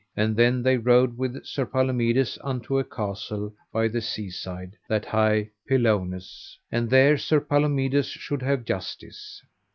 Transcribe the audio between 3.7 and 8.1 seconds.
by the seaside, that hight Pelownes, and there Sir Palomides